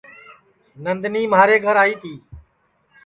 نندنی 0.83 1.23
مھارے 1.33 1.57
گھر 1.65 1.75
آئی 1.83 1.95
تی 2.01 2.13